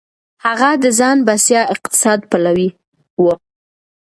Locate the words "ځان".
0.99-1.17